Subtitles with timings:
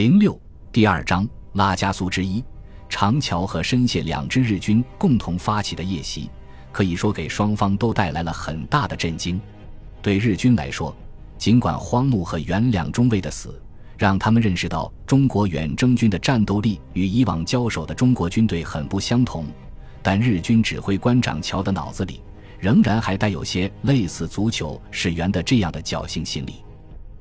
[0.00, 0.40] 零六
[0.72, 2.42] 第二章拉加苏之一，
[2.88, 6.30] 长桥和深谢两支日军共同发起的夜袭，
[6.72, 9.38] 可以说给双方都带来了很大的震惊。
[10.00, 10.96] 对日军来说，
[11.36, 13.60] 尽管荒木和原两中尉的死
[13.98, 19.44] 让他们认识到中国远征军的战斗力与以往交手的中国军队很不相同，
[20.02, 22.22] 但日军指挥官长桥的脑子里
[22.58, 26.64] 仍然还带有些类似足球是圆的这样的侥幸心理。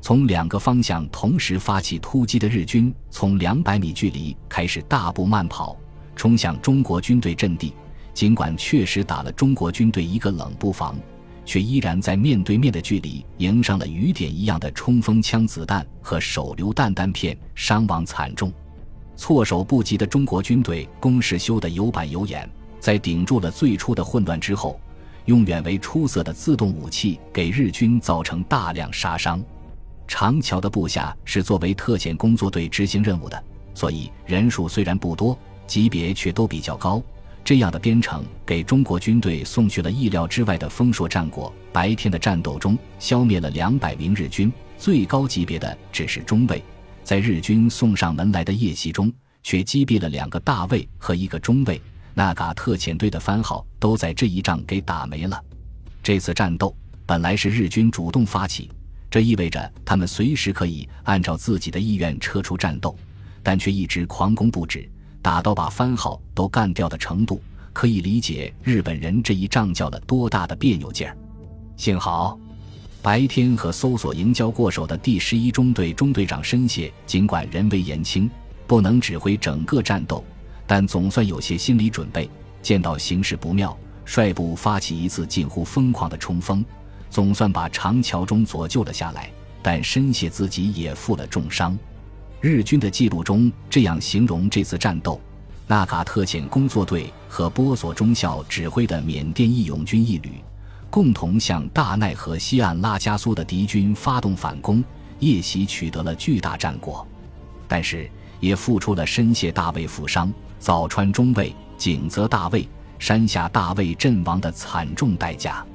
[0.00, 5.76] 从两个方向同时发起突击的日军，从两百米距离开始大步慢跑，
[6.16, 7.74] 冲向中国军队阵地。
[8.14, 10.96] 尽管确实打了中国军队一个冷不防，
[11.44, 18.52] 却依然在面对面的距离迎上了雨点一样的冲锋枪子弹和手榴弹弹片，伤亡惨重。
[19.14, 22.48] 措手不及的中国军队攻势修得有板有眼，
[22.80, 24.80] 在顶住了最初的混乱之后，
[25.26, 29.40] 用远为出色的自动武器给日军造成大量杀伤。
[30.08, 37.00] 长桥的部下是作为特遣工作队执行任务的，所以人数虽然不多，级别却都比较高。
[37.44, 41.52] 这样的编程给中国军队送去了意料之外的丰硕战果。
[41.72, 46.62] 白天的战斗中，消灭了两百名日军，最高级别的只是中尉。
[47.04, 49.12] 在日军送上门来的夜袭中，
[49.42, 51.80] 却击毙了两个大尉和一个中尉。
[52.12, 55.40] 那嘎特遣队的番号都在这一仗给打没了。
[56.02, 56.74] 这次战斗
[57.06, 58.70] 本来是日军主动发起。
[59.10, 62.96] 这意味着他们随时可以按照自己的意愿撤出战斗，
[63.42, 64.88] 但却一直狂攻不止，
[65.22, 67.40] 打到把番号都干掉的程度，
[67.72, 71.16] 可以理解日本人这一仗叫了多大的别扭劲儿。
[71.76, 72.38] 幸好，
[73.00, 78.28] 白天和搜索营交过手的第十一中队中队长申谢，尽管人微言轻，
[78.66, 80.22] 不能指挥整个战斗，
[80.66, 82.28] 但总算有些心理准备。
[82.60, 86.62] 见到形势不妙，率部发起一次近乎疯狂的冲锋。
[87.10, 89.30] 总算把长桥中左救了下来，
[89.62, 91.78] 但深谢自己也负了重伤。
[92.40, 95.20] 日军的记录中这样形容这次战斗：
[95.66, 100.32] 纳卡特遣工作队和波索中校指挥的缅甸义勇军一旅，
[100.88, 104.84] 共同向大奈河西岸拉加苏的敌军发动反攻，
[105.18, 107.06] 夜袭取得了巨大战果，
[107.66, 112.68] 但是也付出了深谢大尉负伤、早川中尉、景泽大尉、
[112.98, 115.66] 山下大尉阵亡的惨重代价。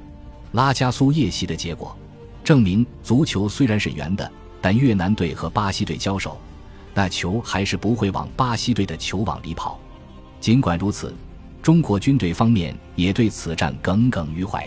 [0.54, 1.96] 拉加苏夜袭的结果，
[2.44, 6.40] 证明足球虽然是圆的，但越南队和巴西队交手，
[6.94, 9.80] 那球还是不会往巴西队的球网里跑。
[10.40, 11.12] 尽管如此，
[11.60, 14.64] 中国军队方面也对此战耿耿于怀。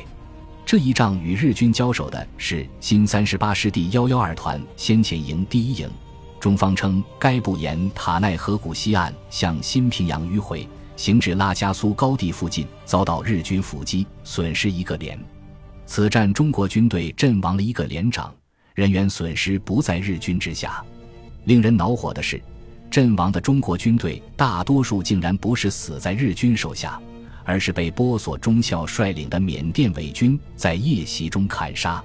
[0.65, 5.89] 这一仗与日军交手的是新三十八师第幺幺二团先遣营第一营，
[6.37, 10.67] 中方称该部沿塔奈河谷西岸向新平洋迂回，
[10.97, 15.17] 行至拉加苏高地附近，遭到日军伏击，损失一个连。
[15.87, 18.35] 此战，中国军队阵亡了一个连长，
[18.75, 20.83] 人员损失不在日军之下。
[21.45, 22.39] 令人恼火的是，
[22.91, 26.99] 阵亡的中国军队大多数竟然不是死在日军手下，
[27.45, 32.03] 而是被波索中校率领的缅甸伪军在夜袭中砍杀。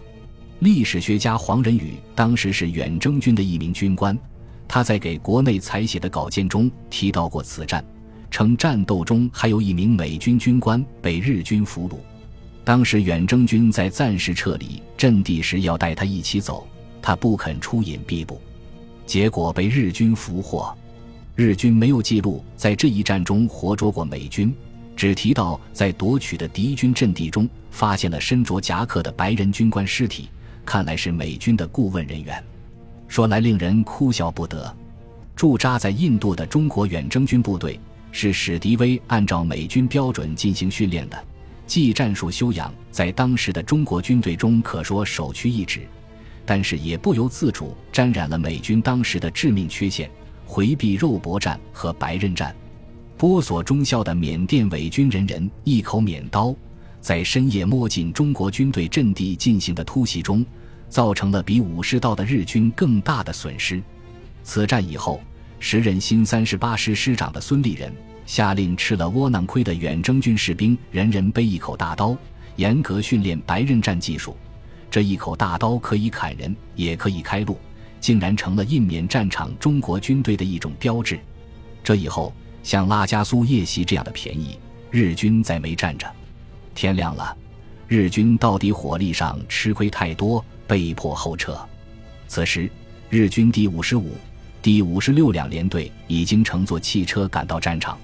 [0.60, 4.16] 历史学家黄仁宇当时是远征军的一名军官，
[4.68, 7.84] 他在给国内采写的稿件中提到过此战，
[8.30, 11.96] 称战斗中还有一名美军军官被日军俘虏。
[12.64, 16.66] 当时远征军在暂时撤离阵地时，要带他一起走，
[17.00, 18.40] 他不肯出隐蔽部，
[19.04, 20.72] 结果被日军俘获。
[21.34, 24.54] 日军没有记录在这一战中活捉过美军，
[24.94, 30.28] 只提到在夺取的敌军阵地中发现了身着夹克的白人军官尸体，
[30.64, 32.42] 看来是美军的顾问人员。
[33.08, 34.72] 说来令人哭笑不得，
[35.34, 37.80] 驻扎在印度的中国远征军部队
[38.12, 41.24] 是史迪威按照美军标准进行训练的。
[41.72, 45.88] 技战术修养在当时的中国军队中可说首屈一指，
[46.44, 50.10] 但是也不由自主沾染了美军当时的致命缺陷——
[50.44, 52.54] 回避肉搏战和白刃战。
[53.16, 56.54] 波索中校的缅甸伪军人人一口缅刀，
[57.00, 60.44] 在深夜摸进中国军队阵地进行的突袭中，
[60.90, 63.82] 造成了比武士道的日军更大的损失。
[64.42, 65.22] 此战以后，
[65.58, 67.90] 时任新三十八师师长的孙立人。
[68.32, 72.16] 下令吃了窝囊亏的远征军士兵人人背一口大刀，
[72.56, 74.34] 严格训练白刃战技术。
[74.90, 77.58] 这一口大刀可以砍人，也可以开路，
[78.00, 81.20] 竟然成了印缅战场中国军队的一种标志。
[81.84, 82.32] 这以后，
[82.62, 84.58] 像拉加苏夜袭这样的便宜，
[84.90, 86.10] 日军再没占着。
[86.74, 87.36] 天亮了，
[87.86, 91.54] 日军到底火力上吃亏太多，被迫后撤。
[92.28, 92.70] 此时，
[93.10, 94.16] 日军第五十五、
[94.62, 97.98] 第五十六两联队已经乘坐汽车赶到战场。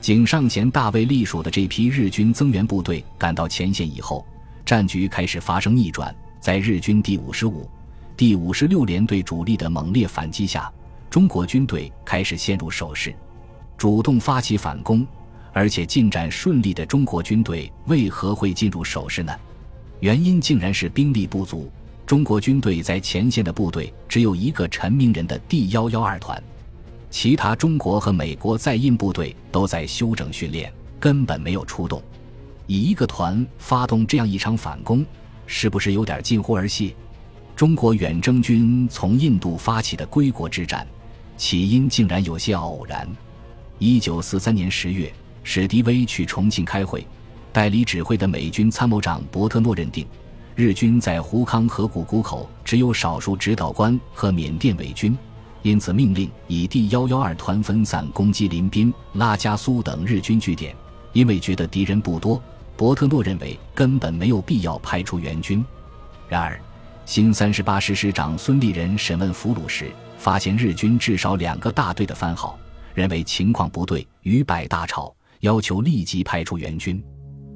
[0.00, 4.24] 井上贤大尉隶属的这批日军增援部队赶到前线以后，
[4.64, 6.14] 战局开始发生逆转。
[6.40, 7.68] 在日军第五十五、
[8.16, 10.72] 第五十六联队主力的猛烈反击下，
[11.10, 13.14] 中国军队开始陷入守势，
[13.76, 15.06] 主动发起反攻，
[15.52, 19.36] 而且进展顺利的中国军队为何会进入守势呢？
[20.00, 21.70] 原因竟然是兵力不足。
[22.06, 26.42] 中国军队在前线的部队只有一个陈明仁的第幺幺二团，
[27.10, 32.00] 其他中国和美国在印部队都在休整训练，根本没有出动。
[32.66, 35.04] 以一个团发动这样一场反攻，
[35.44, 36.94] 是不是有点近乎儿戏？
[37.56, 40.86] 中国远征军从印度发起的归国之战，
[41.36, 43.06] 起因竟然有些偶然。
[43.78, 45.12] 一九四三年十月，
[45.42, 47.04] 史迪威去重庆开会，
[47.52, 50.06] 代理指挥的美军参谋长伯特诺认定。
[50.54, 55.16] 日军在胡康河谷谷口只有少数指导官和缅甸伪军，
[55.62, 60.74] 因此命令以第幺幺二团分散攻击林滨、拉加苏等日军据点。
[61.12, 62.40] 因为觉得敌人不多，
[62.76, 65.64] 伯特诺认为根本没有必要派出援军。
[66.28, 66.60] 然而，
[67.04, 72.56] 新三十八师师长孙立人审问俘虏时，发现日军至少两个大队的番号，
[72.94, 77.02] 认为情况不对，与百大吵，要求立即派出援军。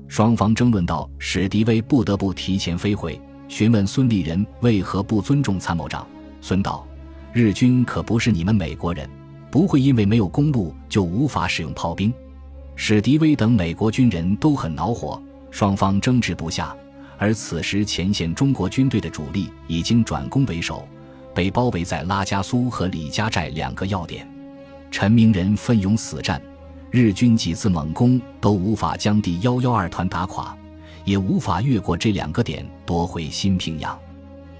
[0.08, 6.04] 双方争论到史迪威不得不提前飞回，询问孙立人为何不尊重参谋长。
[6.40, 6.84] 孙道
[7.34, 9.10] ：“日军可不是你们美国人，
[9.50, 12.14] 不会因为没有公路就无法使用炮兵。”
[12.76, 15.20] 史迪威等美国军人都很恼火，
[15.50, 16.72] 双方争执不下。
[17.18, 20.86] 而此时前线中国军队的主力已经转攻为守，
[21.34, 24.24] 被包围在拉加苏和李家寨两个要点。
[24.92, 26.40] 陈明仁奋勇死战。
[26.92, 30.56] 日军几次猛攻都无法将第幺幺二团打垮，
[31.04, 33.98] 也无法越过这两个点夺回新平阳。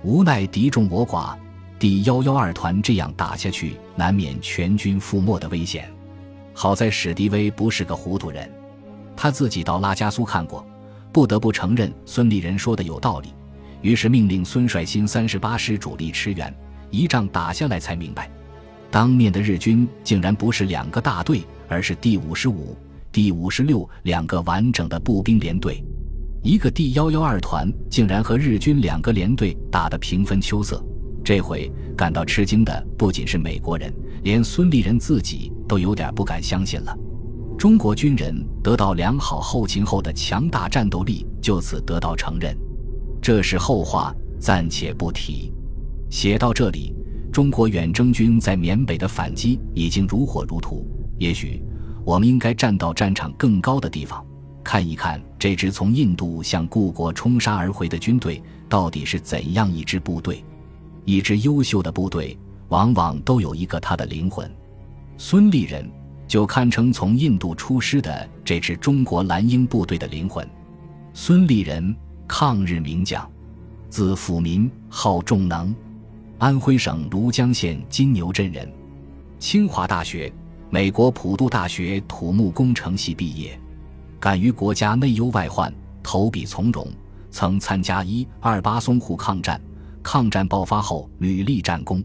[0.03, 1.37] 无奈敌众我寡，
[1.79, 5.91] 第幺幺二团这样打下去，难免全军覆没的危险。
[6.53, 8.50] 好在史迪威不是个糊涂人，
[9.17, 10.67] 他自己到拉加苏看过，
[11.12, 13.35] 不得不承认孙立人说的有道理。
[13.82, 16.55] 于是命令孙率新三十八师主力驰援，
[16.91, 18.31] 一仗打下来才明白，
[18.91, 21.43] 当面的日军竟然不是两个大队。
[21.67, 22.77] 而是第五十五、
[23.11, 25.82] 第五十六两个完整的步兵连队，
[26.43, 30.85] 一个第幺幺二团竟然和日军两个连队打得平分秋色。
[31.25, 33.91] 这回感到吃惊的不仅是美国人，
[34.23, 36.94] 连孙立人自己都有点不敢相信了。
[37.56, 42.55] 中国军人得到良好后勤后的强大战斗力就此得到承认，
[43.23, 45.50] 这是后话，暂且不提。
[46.11, 46.94] 写到这里，
[47.32, 50.87] 中国远征军在缅北的反击已经如火如荼。
[51.19, 51.62] 也许，
[52.05, 54.23] 我们应该站到战场更高的地方，
[54.62, 60.44] 看一看这支从印度向故国冲杀而回的军队到底是怎样一支部队。
[61.05, 62.37] 一支优秀的部队，
[62.69, 64.51] 往往都有一个他的灵魂。
[65.17, 65.89] 孙立人
[66.27, 70.49] 就堪称从印度出师的这支中国蓝鹰部队的灵魂。
[71.12, 71.95] 孙立人，
[72.27, 73.31] 抗日名将，
[73.89, 75.75] 字辅民，号仲能，
[76.39, 78.69] 安徽省庐江县金牛镇人，
[79.39, 80.33] 清华大学。
[80.71, 83.56] 美国普渡大学土木工程系毕业，
[84.19, 85.73] 敢于国家内忧外患，
[86.03, 86.89] 投笔从戎，
[87.31, 89.61] 曾参加一二八淞沪抗战。
[90.05, 92.05] 抗战爆发后屡立战功。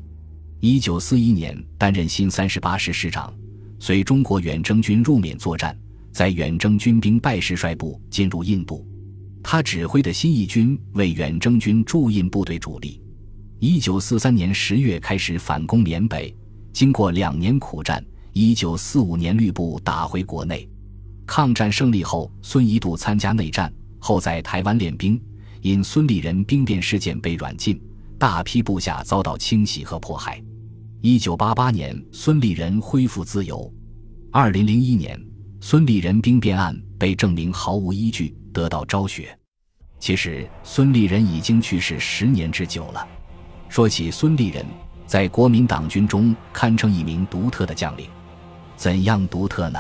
[0.62, 3.32] 一九四一年担任新三十八师师长，
[3.78, 5.78] 随中国远征军入缅作战，
[6.12, 8.88] 在远征军兵败时率部进入印度。
[9.44, 13.02] 他指挥的新一军为远征军驻印部队主力。
[13.60, 16.34] 一九四三年十月开始反攻缅北，
[16.72, 18.04] 经过两年苦战。
[18.32, 20.70] 一九四五年，吕布打回国内。
[21.26, 25.22] 抗战胜利后，孙一度参加内战，后在台湾练兵，
[25.62, 27.82] 因孙立人兵变事件被软禁，
[28.20, 30.44] 大批部下遭到清洗和迫害。
[31.00, 33.74] 一九八八年，孙立人恢复自由。
[34.30, 35.18] 二零零一年，
[35.62, 39.34] 孙立人兵变案被证明毫无依据，得到昭雪。
[40.02, 43.08] 其实，孙立人已经去世十年之久了。
[43.70, 44.66] 说起孙立人，
[45.08, 48.10] 在国民党军中堪称一名独特的将领。
[48.76, 49.80] 怎样独特呢？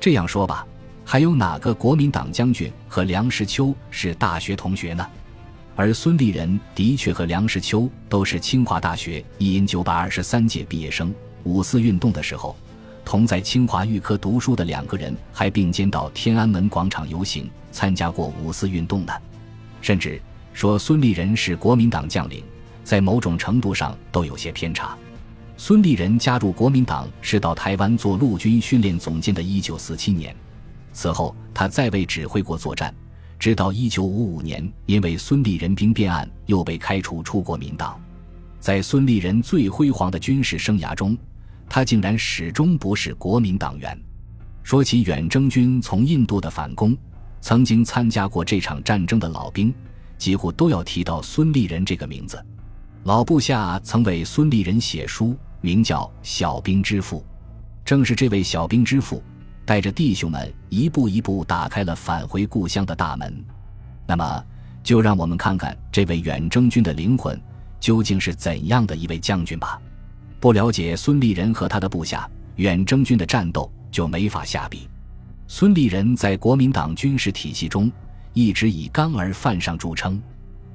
[0.00, 0.66] 这样说吧，
[1.04, 5.06] 还有哪个国民党将军和梁实秋是大学同学呢？
[5.80, 11.10] 而孙立人的确和梁实秋都是清华大学一因九百二十三届毕业生。
[11.44, 12.54] 五四运动的时候，
[13.02, 19.12] 同在清华预科读书的两个人还并肩到天安门广场游行，参加过五四运动呢。
[19.80, 20.20] 甚至
[20.52, 22.44] 说孙立人是国民党将领，
[22.84, 24.94] 在某种程度上都有些偏差。
[25.56, 30.36] 孙立人加入国民党是到台湾做陆军训练总监的一九四七年，
[30.92, 32.94] 此后他再未指挥过作战，
[33.40, 37.98] 直到一九五五年，因为孙立人兵变案又被开除出国民党。
[38.60, 41.16] 在孙立人最辉煌的军事生涯中，
[41.66, 43.98] 他竟然始终不是国民党员。
[44.62, 46.94] 说起远征军从印度的反攻，
[47.40, 49.72] 曾经参加过这场战争的老兵，
[50.18, 52.38] 几乎都要提到孙立人这个名字。
[53.04, 55.34] 老部下曾为孙立人写书。
[55.62, 57.22] 名叫小兵之父。
[57.84, 59.22] 正是这位小兵之父，
[59.70, 63.32] 带着弟兄们一步一步打开了返回故乡的大门。
[64.04, 64.44] 那么，
[64.82, 67.40] 就让我们看看这位远征军的灵魂
[67.78, 69.80] 究竟是怎样的一位将军吧。
[70.40, 74.88] 不了解孙立人和他的部下远征军的战斗，就没法下笔。
[75.46, 77.88] 孙立人在国民党军事体系中
[78.32, 80.20] 一直以刚而犯上著称。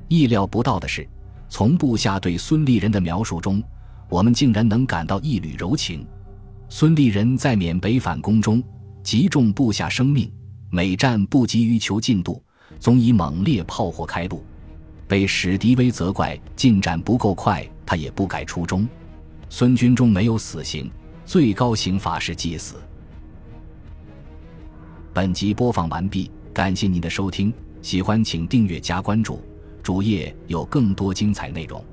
[0.08, 1.06] 意料不到的是，
[1.50, 3.62] 从部下对孙立人的描述中，
[4.08, 6.08] 我们竟然能感到一缕柔情。
[6.70, 8.64] 孙立人在缅北反攻中，
[9.06, 10.28] 极重部下生命，
[10.72, 12.42] 每战不急于求进度，
[12.80, 14.44] 总以猛烈炮火开路。
[15.08, 18.88] 被史迪威责怪进展不够快，他也不改初衷。
[19.48, 20.90] 孙军中没有死刑，
[21.24, 22.78] 最高刑罚是祭死。
[25.14, 29.40] 本集播放完毕，感谢您的收听，喜欢请订阅加关注，
[29.84, 31.86] 主页有更多精彩内容。